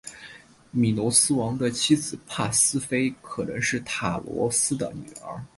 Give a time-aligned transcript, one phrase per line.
[0.71, 5.45] 米诺斯王的妻子帕斯菲可能是塔罗斯的女儿。